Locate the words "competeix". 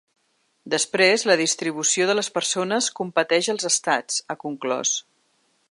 3.01-3.53